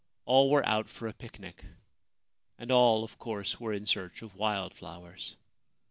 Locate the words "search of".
3.85-4.33